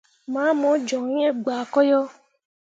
Ma 0.33 0.43
mu 0.59 0.71
joŋ 0.87 1.05
iŋ 1.27 1.31
gbaako 1.43 1.79
yo. 1.89 2.01